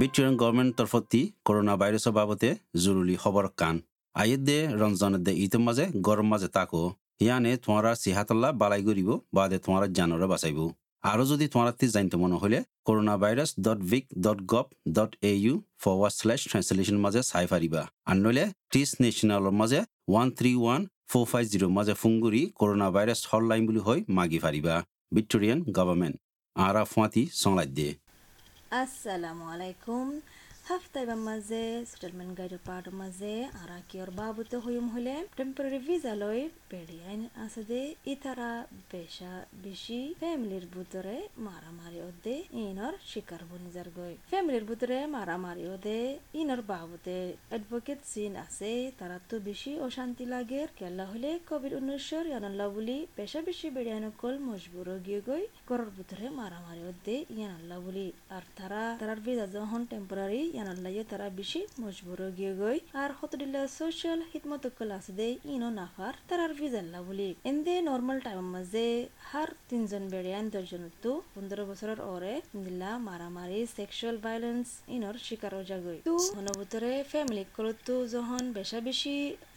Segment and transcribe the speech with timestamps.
[0.00, 2.50] Victorian government তরফতি corona ভাইরাসৰ বাবদে
[2.84, 3.76] জৰুৰী খবৰ কান
[4.14, 6.80] আয়ের দে রমজানের দে ইতের মাঝে গরম মাঝে তাকো
[7.24, 10.58] ইয়ানে তোমারা সিহাতাল্লা বালাই করিব বাদে তোমারা জানরে বাঁচাইব।
[11.04, 14.66] আরও যদি তোমার তি জানতে মনে হলে corona virus dot vic dot gov
[14.96, 20.28] dot A U forward slash translation মাঝে চাই পারিবা আর নইলে টিস নেশনালৰ মাঝে one
[20.38, 24.74] three one four five zero' মাঝে ফুংগুৰি করোনা ভাইরাস হটলাইন বুলি হৈ মাগি পারিবা
[25.14, 26.16] ভিক্টোরিয়ান গভর্নমেন্ট
[26.56, 27.92] আরা ফুয়াতি সংলাই দিয়ে
[28.82, 30.20] السلام عليكم.
[30.66, 36.40] আলাইকুম হাফতাইবার মাঝে সেটেলমেন্ট গাইডের পার্টের মাঝে আর কিয়র বাবুতে হইম হলে টেম্পোরারি ভিসা লই
[36.70, 38.50] বেড়িয়াইন আছে দে ইতারা
[38.92, 39.32] বেশা
[39.64, 41.16] বেশি ফ্যামিলির ভিতরে
[41.46, 45.98] মারামারি ওদে ইনর শিকার বনি যার গই ফ্যামিলির ভিতরে মারামারি ওদে
[46.34, 47.16] ইনর বাবুতে
[47.50, 53.40] অ্যাডভোকেট সিন আছে তারা তো বেশি অশান্তি লাগে কেলা হলে কোভিড উনিশশোর ইয়ানল্লা বলি বেশা
[53.48, 59.20] বেশি বেড়িয়াইন কল মজবুর গিয়ে গই ঘরের ভিতরে মারামারি ওদে ইয়ানল্লা বলি আর তারা তারার
[59.26, 65.28] ভিসা যখন টেম্পোরারি ইয়ানাল্লাইয়ে তারা বেশি মজবুর গিয়ে গই। আর হতদিল্লা সোশ্যাল হিতমত ক্লাস দে
[65.54, 68.86] ইনো নাফার তারার ভিজাল্লা বলি। এন্দে নর্মাল টাইম মাঝে
[69.28, 72.34] হার তিনজন বেড়িয়ান দশজন তো পনেরো বছরের ওরে
[72.64, 79.14] দিল্লা মারামারি সেক্সুয়াল ভায়োলেন্স ইনর শিকার জাগই। তো অনুভূতরে ফ্যামিলি করতো যখন বেশা বেশি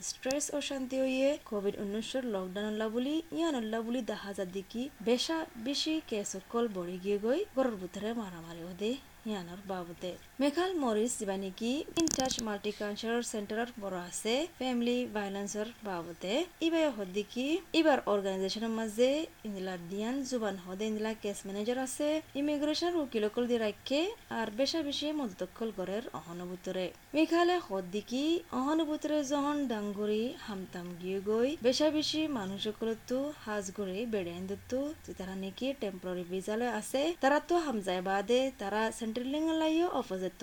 [0.09, 3.55] স্ট্রেস অশান্তি হইয়ে কোভিড উনিশশোর লকডাউন বলি, ইয়ান
[3.87, 8.91] বলি দেখা যা দেখি বেশা বেশি কেস কল বড়ি গিয়ে গই, গরুর ভিতরে মারামারি ওদে
[9.29, 16.33] ইয়ানোর বাবুতে মেঘাল মরিস জিবানিকি ইন টাচ মাল্টিকালচারাল সেন্টারের বড় আছে, ফ্যামিলি ভাইলেন্সর বাবুতে
[16.67, 17.47] ইবাই হদ্দিকি,
[17.79, 19.09] ইবার অর্গানাইজেশনের মাঝে
[19.47, 22.07] ইন্দিলা দিয়ান জুবান হদে ইন্দিলা কেস ম্যানেজার আছে,
[22.39, 24.01] ইমিগ্রেশন উকিলকল দিয়ে রাখে
[24.39, 28.23] আর বেশা বেশি মদতকল গড়ের অহনুভূতরে। মেঘালে হদ্দিকি,
[28.59, 34.79] অহনুভূতরে যখন ডাঙ্গুরি, হামতাম গিয়ে গই বেশা বেশি মানুষকলতো হাজ গড়ে বেড়াইন দত্তু
[35.19, 39.17] তারা নাকি টেম্পোরারি ভিজালে আছে, তারা তো হামজায় বাদে, তারা সেন্ট্রালিং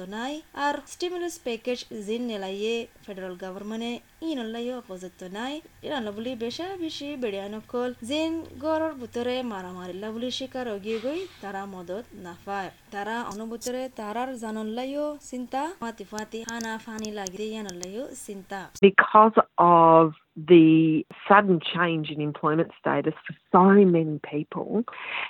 [0.09, 2.75] নাই আর স্টিমুলাস প্যাকেজ জিন নেলাইয়ে
[3.05, 9.35] ফেডারেল গভর্নমেন্টে ইন লাইয়ে অপোজিট তো নাই ইরান বলি বেশা বেশি বেড়িয়ানকল জিন গড়র ভিতরে
[9.43, 16.39] মারামারিল্লা বলি শিকার গিয়ে গই তারা মদত নাফায় তারা অনুভূতরে তারার জানল্লাইও চিন্তা ফাতি ফাতি
[16.51, 20.07] হানা ফানি লাগি ইয়ানল্লাইও চিন্তা Because of
[20.37, 24.85] the sudden change in employment status for so many people.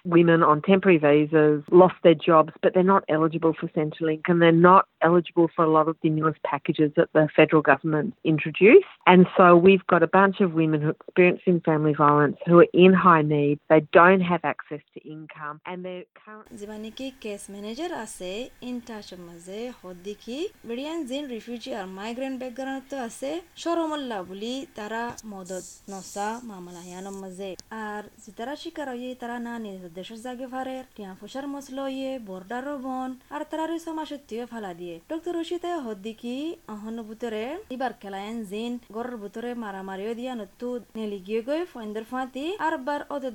[0.04, 4.52] Women on temporary visas lost their jobs, but they're not eligible for Centrelink and they're
[4.52, 8.92] not eligible for a lot of stimulus packages that the federal government introduced.
[9.06, 12.72] And so we've got a bunch of women who are experiencing family violence who are
[12.84, 13.56] in high need.
[13.72, 18.30] They don't have access to income and they're currently জিবানিকি case manager আছে
[18.68, 23.30] ইন টাচের মাঝে হদ্দিকি বেরিয়ান জিন refugee আর migrant background তো আছে
[23.62, 25.02] সরমল্লা বলি তারা
[25.32, 27.50] মদত নসা মামলা ইয়ানোর মাঝে
[27.86, 28.02] আর
[28.38, 33.10] তারা শিকার হয়ে তারা না নিজ দেশের জাগে ফারে টিয়া ফুসার মসলো ইয়ে বর্ডার বন
[33.34, 36.36] আর তারা সমাসত্তিও ফালা দিয়ে ডক্টর রশিদে হদ্দিকি
[36.74, 43.00] অহনুভূতরে এবার খেলায়ন জিন গরের ভিতরে মারামারিও দিয়া নতু নেলি গিয়ে গই ফয়েন্দের ফাঁতি আরবার
[43.14, 43.34] ওদের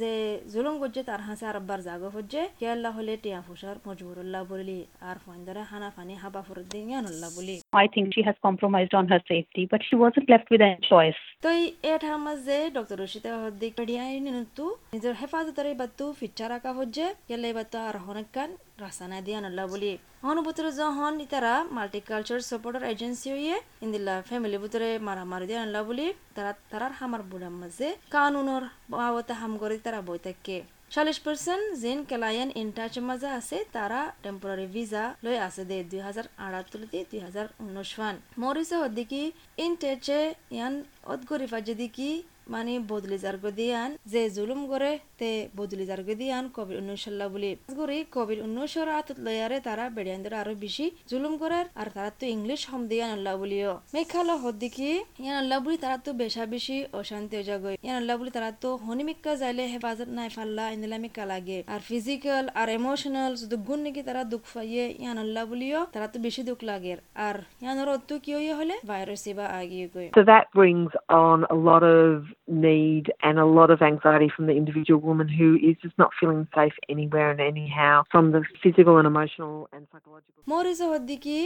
[0.00, 0.12] যে
[0.52, 5.62] জুলুম গজ্জে তার হাসে আরবার জাগো হজ্জে কেল্লা হলে টিয়া ফুসার মজবুরুল্লাহ বলি আর ফয়েন্দরে
[5.70, 9.80] হানা ফানি হাবা ফুরুদ্দিন ইয়ানুল্লাহ বলি I think she has compromised on her safety, but
[9.82, 11.20] she wasn't left with any choice.
[11.42, 11.48] তো
[11.92, 14.64] এঠার মাঝে ডক্টর রশিদে হদ্দিক পেডিয়াই নিনতু
[14.94, 18.50] নিজের হেফাজতের বাতু ফিচ্ছা রাখা হজ্জে কেলে বাতু আর হনেকান
[18.82, 19.92] রাসানা দিয়া নল্লা বলি
[20.30, 26.06] অনুভূতির যখন ইতারা মাল্টিকালচার সাপোর্টার এজেন্সি হইয়ে ইন্দিল্লা ফ্যামিলি ভিতরে মারামারি দিয়া নল্লা বলি
[26.36, 30.58] তারা তারার হামার বুড়ার মাঝে কানুনের বাবতে হাম করে তারা বই থাকে
[30.94, 36.26] চল্লিশ পার্সেন্ট জিন কেলায়ন ইনটাচ মাঝে আছে তারা টেম্পোরারি ভিসা লৈ আছে দে দুই হাজার
[36.44, 39.22] আটাত্তরতে দুই হাজার উনিশ ফান মরিসে হদ্দিকি
[39.64, 40.20] ইনটেচে
[40.54, 40.74] ইয়ান
[41.12, 42.10] অদগরি ফাজদিকি
[42.54, 47.04] মানে বদলি যার দিয়ান, যে জুলুম করে তে বদলি যার দিয়ান কোভিড উনিশ
[47.34, 52.24] বলি। গরি কোভিড উনিশের আতত লয়ারে তারা বেড়িয়ানদের আরও বেশি জুলুম করে আর তারা তো
[52.36, 54.90] ইংলিশ হম দিয়ান আল্লাহ বলিও। মেঘালো হদ্দিকি
[55.24, 59.32] ইয়ান আল্লাহ বলি তারা তো বেশা বেশি অশান্তি জাগই ইয়ান আল্লাহ বলি তারা তো হনিমিক্কা
[59.42, 64.44] যাইলে হেফাজত নাই ফাল্লা ইন্দিলামিক্কা লাগে। আর ফিজিক্যাল আর ইমোশনাল শুধু গুণ নাকি তারা দুঃখ
[64.54, 66.94] পাইয়ে, ইয়ান আল্লাহ বলিও তারা তো বেশি দুঃখ লাগে।
[67.26, 68.74] আর ইয়ানোর অত্তু কি হলে?
[68.90, 70.92] ভাইরাস বা আগিয়ে গই So that brings
[71.24, 72.08] on a lot of
[72.48, 76.46] need and a lot of anxiety from the individual woman who is just not feeling
[76.54, 80.40] safe anywhere and anyhow from the physical and emotional and psychological.
[80.52, 81.38] Morris হদ্দিকি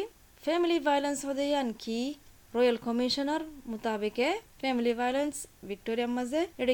[0.45, 1.45] family violence হদে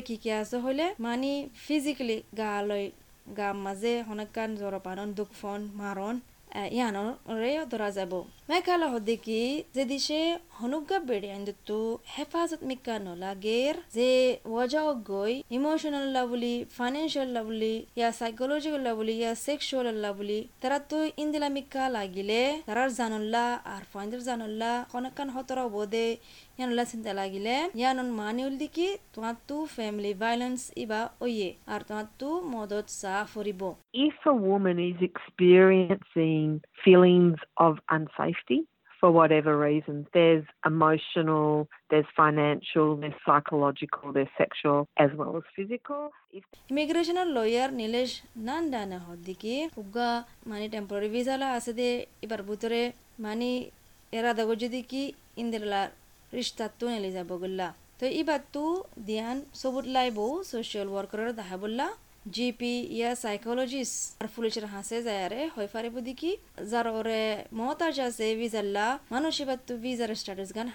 [0.01, 1.33] কি কি আছে হলে মানি
[1.67, 2.87] physically গা লয়
[3.39, 3.49] গা
[4.61, 6.15] জরপানন দুঃখ von মারণ
[6.77, 8.13] ইয়ানরে ধরা যাব
[8.49, 9.43] মেঘালয় হদিকি
[9.75, 10.21] যে দিশে
[10.59, 11.81] হনুগা বেড়ে আইন্দু
[12.15, 14.11] হেফাজত মিকা নলাগের যে
[14.53, 21.49] ওয়াজা গই ইমোশনাল লাবলি ফাইন্যান্সিয়াল লাবলি ইয়া সাইকোলজিক্যাল লাবলি ইয়া সেক্সুয়াল লাবলি তারা তো ইন্দিলা
[21.57, 23.45] মিকা লাগিলে তারার জানল্লা
[23.75, 26.07] আর ফাইন্দার জানল্লা কনকান হতরা বোদে
[26.59, 32.29] ইয়ানল্লা চিন্তা লাগিলে ইয়ানন মানিউল দিকি তোমার তু ফ্যামিলি ভাইলেন্স ইবা ওয়ে আর তোমার তু
[32.55, 33.63] মদত চা ফরিব
[34.07, 36.47] If a woman is experiencing
[36.85, 37.73] feelings of
[38.33, 38.65] unsafety
[39.03, 46.03] for whatever reasons, there's emotional, there's financial, there's psychological, there's sexual, as well as physical.
[46.33, 48.11] If ইমিগ্রেশনের লয়ার নীলেশ
[48.49, 50.11] নান ডানে হদ্দিকি উগা
[50.51, 51.89] মানে টেম্পোরারি ভিসালা আছে দে
[52.25, 52.81] এবার ভিতরে
[53.25, 53.49] মানে
[54.13, 55.03] এরা দাগো যদি কি
[55.43, 55.83] ইন্দিরলা
[56.33, 57.69] রিস্তা তু নেলি যাব গুল্লা
[58.01, 58.65] তো এবার তু
[59.09, 61.57] দিয়ান সবুত লাইবো সোশ্যাল ওয়ার্কারের দেখা
[62.23, 63.91] বললা জিপি ইয়া সাইকোলজিস
[64.21, 66.33] আর ফুলেশের হাসে যায়ারে হয় বুদি দেখি
[66.71, 67.23] যার ওরে
[67.53, 70.69] মহতাজ আছে ভিজাল্লা মানুষ এবার তু ভিজার স্টাটাস গান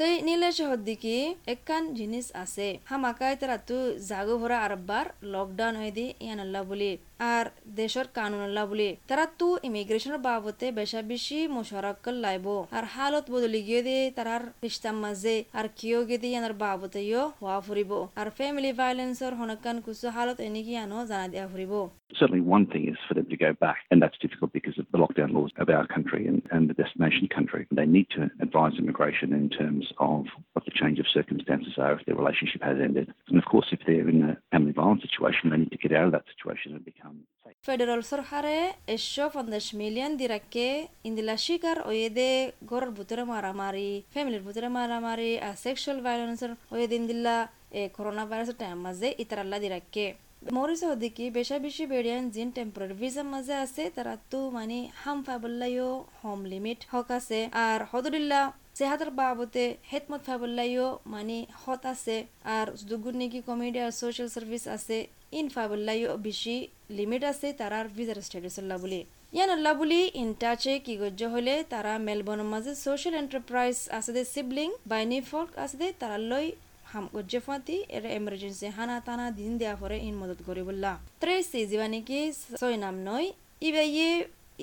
[0.00, 3.76] হাড়ে দি ফেলা বললা তো এই নীলে শহর দিকে একখান জিনিস আছে। হামাকায় তারা তু
[4.08, 9.26] জাগো ভরা আরবার লকডাউন হয়ে দি ইয়ান আল্লাহ বলি আর দেশের কানুন আল্লাহ বলি। তারা
[9.38, 15.44] তু ইমিগ্রেশনের বাবতে বেশা বেশি মোশারক্কল লাইব আর হালত বদলি গিয়ে দিয়ে তারার রিস্তার মাঝে
[15.58, 20.40] আর কিয় গিয়ে দিয়ে ইয়ানার বাবতে ইয় হওয়া ফুরিব আর ফ্যামিলি ভাইলেন্সর হনকান কুসু হালত
[20.40, 20.72] এনে কি
[21.10, 21.74] জানা দিয়া ফুরিব
[22.18, 23.78] Certainly, one thing is for go back.
[23.90, 27.28] And that's difficult because of the lockdown laws of our country and, and the destination
[27.28, 27.66] country.
[27.70, 32.06] They need to advise immigration in terms of what the change of circumstances are if
[32.06, 33.12] their relationship has ended.
[33.28, 36.06] And of course, if they're in a family violence situation, they need to get out
[36.06, 37.54] of that situation and become safe.
[37.62, 44.40] Federal Sorhare, Esho van de Schmilian Dirake, in the Lashigar Oyede, Goral Butere Maramari, Family
[44.40, 50.27] Butere Maramari, a sexual violence, Oyedindilla, a eh, coronavirus time, Maze, Itarala Dirake.
[50.42, 55.90] Morris হদিকি বেশা বেশি বেড়িয়ান জিন temporary ভিসার মাঝে আছে, তারা তো মানে হাম ফাবল্লাইও
[56.20, 58.40] হোম লিমিট হক আছে, আর হদুলিল্লা
[58.78, 62.16] সেহাতের বাবতে হেতমত ফাবল্লাইও মানে হত আছে,
[62.56, 64.96] আর দুগুন নাকি কমিটি আর সোশ্যাল সার্ভিস আছে,
[65.38, 66.56] ইন ফাবল্লাইও বেশি
[66.98, 69.00] লিমিট আছে, তারার ভিসার স্ট্যাটাস বলি
[69.36, 74.68] ইয়ান আল্লাহ বলি ইনটাচে কি গজ্য হলে, তারা মেলবোর্নের মাঝে সোশ্যাল এন্টারপ্রাইজ আছে দে সিবলিং
[74.90, 76.46] বাইনি ফল্ক আছে দে, তারা লই
[76.90, 81.60] হাম গজ্জে ফাতি এর এমার্জেন্সি হানা টানা দিন দেয়া পরে ইন মদত করি বললা। ত্রেসি
[81.70, 82.20] জীবানি কি
[82.60, 83.26] ছয় নাম নয়।
[83.68, 84.10] ইবে ইয়ে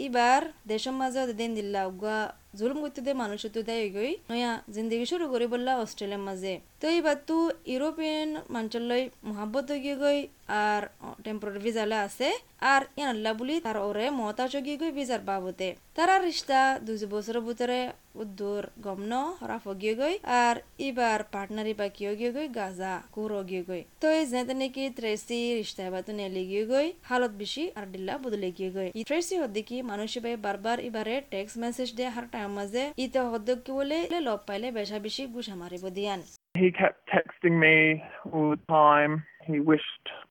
[0.06, 0.42] এবার
[0.72, 2.18] দেশের মাঝে দিন দিল্লা উগা
[2.58, 6.54] জুলুম দে মানুষ তো দেয় গই নয়া জিন্দগি শুরু করি বললা অস্ট্রেলিয়ার মাঝে।
[6.86, 7.38] তো এইবার তো
[7.74, 10.20] ইউরোপিয়ান মাঞ্চলই মহাব্বত গিয়ে গই
[10.64, 10.82] আর
[11.26, 12.28] টেম্পোরারি ভিজালে আছে।
[12.74, 15.68] আর ইয়ানাল্লা বলি তার ওরে মতা চগিয়ে গই ভিজার বাবতে।
[15.98, 17.80] তারা রিস্তা দুই বছরের ভিতরে
[18.22, 20.56] উদ্দুর গমন হরা ফগিয়ে গই আর
[20.88, 25.40] এবার পার্টনারি বা কিয় গিয়ে গই গাজা কুরো গিয়ে গই তো এই যেতে নাকি ট্রেসি
[25.60, 29.36] রিস্তা বা তো নেলি গিয়ে গই হালত বেশি আর ডিল্লা বদলে গিয়ে গই ই ট্রেসি
[29.42, 33.72] হদ্দি কি মানুষ ভাই বারবার এবারে টেক্সট মেসেজ দিয়ে হার টাইম মাঝে ইতে হদ্দ কি
[33.78, 33.98] বলে
[34.28, 36.22] লব পাইলে বেশা বেশি গুছা মারিব দিয়ান।
[36.56, 39.24] He kept texting me all the time.
[39.46, 39.84] He wished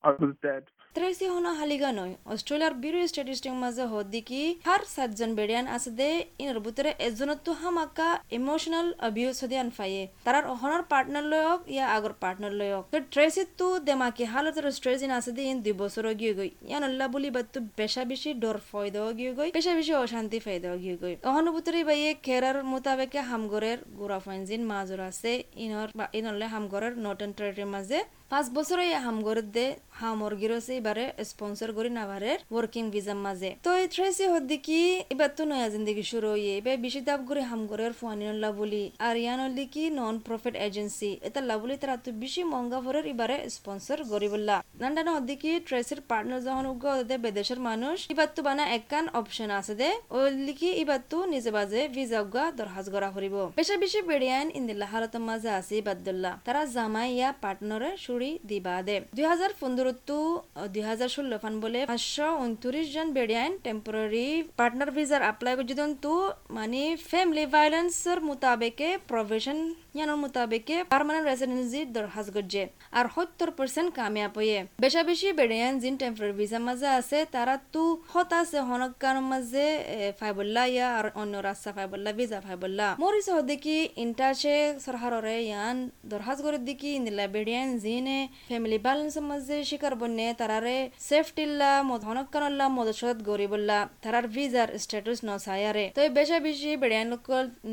[0.03, 0.65] I was dead.
[0.97, 6.09] ত্রেসি হনা হালিগা নয়। অস্ট্রেলিয়ার বিরো স্ট্যাটিস্টিক মাঝে হদ্দি কি হার সাতজন বেড়িয়ান আছে দে
[6.43, 8.09] ইনার ভিতরে এজনত তো হামাকা
[8.39, 13.43] ইমোশনাল অবিউজ হদি আন ফাইয়ে তারার অহনার পার্টনার লয়ক, ইয়া আগর পার্টনার লয়ক। তো ট্রেসি
[13.59, 17.29] তো দেমাকি হালতের স্ট্রেস ইন আছে দে ইন দুই বছর গিয়ে গই। ইয়ান আল্লাহ বলি
[17.37, 21.81] বাত্তু বেশা বেশি ডর ফয়দা গিয়ে গই বেশা বেশি অশান্তি ফায়দা গিয়ে গই। অহন ভিতরে
[21.89, 25.33] বাইয়ে খেরার মোতাবেকে হামগরের গোড়া ফাইনজিন মাজর আছে
[25.65, 28.01] ইনর বা ইনলে হামগরের নটন টেরিটরির মাঝে।
[28.33, 29.67] পাঁচ বছরে হামগরের দে
[30.01, 34.81] হামর গিরছে এবারে স্পন্সর করি নাভারের ওয়ার্কিং ভিসার মাঝে। তো এই ট্রেসি হদ্দি কি,
[35.15, 39.15] এবার তো নয়া জিন্দগি শুরু হইয়ে, এবার বেশি দাব করে হাম হামগরের ফুয়ানিনল্লা বলি। আর
[39.23, 43.99] ইয়ান হল্দি কি নন প্রফিট এজেন্সি এটা লাবলি তারা তো বেশি মঙ্গা ভরের এবারে স্পন্সর
[44.13, 48.65] করি বললা। নান্ডানো হদ্দি কি ট্রেসির পার্টনার যখন উগ্র দে বেদেশের মানুষ, এবার তো বানা
[48.77, 53.37] একখান অপশন আছে দে। ওই লিখি এবার তো নিজে বাজে ভিসা উগা দরহাজ করা করিব।
[53.59, 58.97] বেশা বেশি বেড়িয়ান ইন্দিল্লা হালতের মাঝে আছে ইবাদুল্লাহ। তারা জামাই ইয়া পার্টনারে শুরি দিবা দে।
[59.17, 60.19] দুই হাজার পনেরো টু
[60.75, 64.27] দুই হাজার ষোলো ফান বলে পাঁচশো উনত্রিশ জন বেড়িয়ান টেম্পোরারি
[64.59, 66.15] পার্টনার ভিসার অ্যাপ্লাই করছে তো
[66.57, 69.59] মানে ফ্যামিলি ভায়োলেন্সের মোতাবেকে প্রফেশন
[69.97, 72.63] ইয়ানোর মোতাবেকে পার্মানেন্ট রেসিডেন্সি দরখাস্ত করছে
[72.99, 77.85] আর সত্তর পার্সেন্ট কামিয়াব হয়ে বেশা বেশি বেড়িয়ান জিন টেম্পোরারি ভিসার মাঝে আছে তারা তো
[78.13, 79.67] হত আছে হনকার মাঝে
[80.21, 85.77] ফাইবল্লা ইয়া আর অন্য রাস্তা ফাইবল্লা ভিসা ফাইবল্লা মরিস দেখি ইন্টারশে সরকাররে ইয়ান
[86.13, 88.19] দরখাস্ত করে দেখি, ইন্দিলা বেড়িয়ান জিনে
[88.51, 90.27] ফ্যামিলি ব্যালেন্সের মাঝে শিকার বন্যে
[90.65, 97.29] তারারে সেফটিল্লা মদ হনকানল্লা মদসত গরিবল্লা তারার ভিজার স্ট্যাটাস নসায়ারে তো বেশা বেশি বেড়িয়ান লোক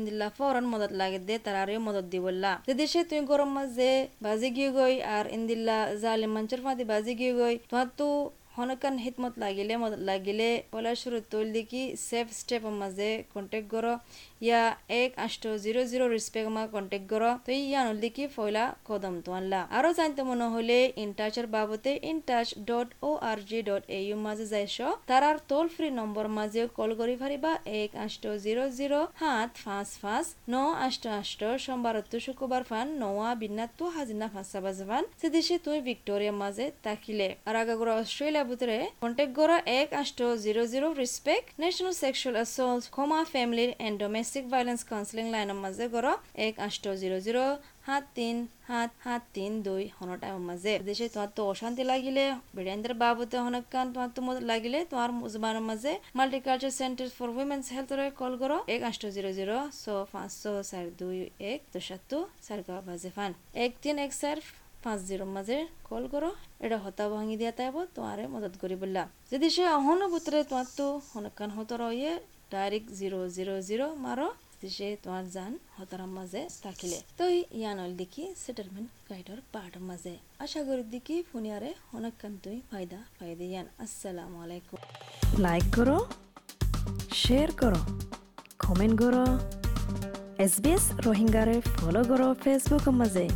[0.06, 3.90] দিল্লা ফরন মদত লাগে দে তারারে মদত দিবল্লা। যে দেশে তুই গরম মাঝে
[4.24, 8.08] বাজি গিয়ে গই আর ইন্দিল্লা জালিম মঞ্চের ফাঁদি বাজি গিয়ে গই, তোমার তো
[8.56, 9.74] হনকান হিতমত লাগিলে
[10.10, 13.94] লাগিলে পলা শুরু তৈল দেখি সেফ স্টেপ মাঝে কন্টেক্ট করো
[14.46, 14.62] ইয়া
[15.02, 19.30] এক আষ্ট জিরো জিরো রিসপেক্ট মা কন্টেক্ট করো তো ইয়া নল দেখি ফয়লা কদম তো
[19.38, 24.16] আনলা আরও জানতে মনে হলে ইনটাচের বাবতে in touch dot O R G dot A U
[24.26, 24.76] মাঝে যাইছ
[25.10, 27.50] তারার টোল ফ্রি নম্বর মাঝে কল করি পারিবা
[27.82, 30.54] এক আষ্ট জিরো জিরো সাত পাঁচ পাঁচ ন
[30.86, 36.34] আষ্ট আষ্ট। সোমবার তো শুক্রবার ফান নয়া বিন্নাত্তু হাজিনা ফাঁসা বাজে ফান। সেদেশে তুই ভিক্টোরিয়া
[36.42, 42.34] মাঝে তাকিলে আর আগাগোড়া অস্ট্রেলিয়া ভিতরে কন্টেক্ট করা এক আষ্ট zero zero respect national sexual
[42.38, 46.10] assault ক্ষমা ফ্যামিলির এন্ড ডোমেস্টিক ভায়োলেন্স কাউন্সিলিং লাইনের মাঝে গড়
[46.46, 47.44] এক আষ্ট জিরো জিরো
[47.86, 48.36] সাত তিন
[48.68, 52.24] সাত সাত তিন দুই হন টাইমের মাঝে দেশে তোমার তো অশান্তি লাগিলে
[52.56, 54.20] বেড়াইন্দ্রের বাবুতে হনকান তোমার তো
[54.52, 59.56] লাগিলে তোমার জবানের মাঝে মাল্টিকালচার সেন্টার ফর উইমেন্স হেলথরে কল করো এক আষ্ট জিরো জিরো
[59.80, 61.16] ছ পাঁচশো চার দুই
[61.52, 62.58] এক দুসাত্তু চার
[62.88, 63.30] বাজে ফান।
[63.64, 64.38] এক তিন এক চার
[64.84, 65.56] পাঁচ জিরোর মাঝে
[65.88, 66.30] কল করো
[66.64, 70.86] এটা হতা ভাঙি দিয়া তাইব তোমারে মদত করি বললা যদি সে অহনো ভিতরে তোমার তো
[71.10, 72.12] হনকান হতর ইয়ে
[72.52, 74.28] ডাইরেক্ট জিরো জিরো জিরো মারো
[74.76, 77.24] সে তোমার জান হতারাম মাঝে থাকিলে। তো
[77.60, 83.66] ইয়ানল দেখি সেটেলমেন্ট গাইডর পাহাড়ের মাঝে আশা করি দেখি ফুনিয়ারে অনেকক্ষণ তুই ফায়দা ফায়দা ইয়ান।
[83.84, 84.78] আসসালামু আলাইকুম।
[85.44, 85.96] লাইক করো
[87.22, 87.80] শেয়ার করো
[88.64, 89.24] কমেন্ট করো
[90.44, 93.26] এছ বি এছ রোহিংগাৰে ফ'ল' কৰক ফেচবুকৰ মাজে।